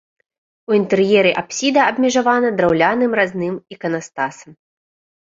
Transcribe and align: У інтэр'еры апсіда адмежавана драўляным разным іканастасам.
У 0.69 0.75
інтэр'еры 0.77 1.33
апсіда 1.41 1.83
адмежавана 1.91 2.49
драўляным 2.61 3.11
разным 3.19 3.53
іканастасам. 3.75 4.51